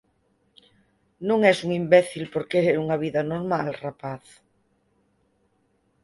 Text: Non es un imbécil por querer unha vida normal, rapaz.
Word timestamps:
Non 1.27 1.39
es 1.51 1.57
un 1.65 1.71
imbécil 1.81 2.23
por 2.33 2.43
querer 2.51 2.75
unha 2.83 2.97
vida 3.03 3.21
normal, 3.33 3.67
rapaz. 3.85 4.23